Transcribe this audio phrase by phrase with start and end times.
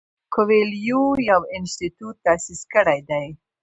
[0.33, 3.27] کویلیو یو انسټیټیوټ تاسیس کړی دی.